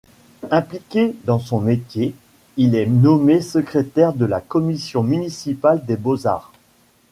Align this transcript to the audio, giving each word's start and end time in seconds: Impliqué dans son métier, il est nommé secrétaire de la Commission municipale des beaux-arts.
Impliqué 0.49 1.13
dans 1.25 1.37
son 1.37 1.59
métier, 1.61 2.15
il 2.57 2.73
est 2.73 2.87
nommé 2.87 3.39
secrétaire 3.39 4.13
de 4.13 4.25
la 4.25 4.41
Commission 4.41 5.03
municipale 5.03 5.85
des 5.85 5.95
beaux-arts. 5.95 6.51